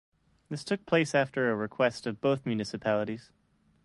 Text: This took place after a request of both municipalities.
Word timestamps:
This 0.49 0.63
took 0.63 0.87
place 0.87 1.13
after 1.13 1.51
a 1.51 1.55
request 1.55 2.07
of 2.07 2.21
both 2.21 2.43
municipalities. 2.43 3.29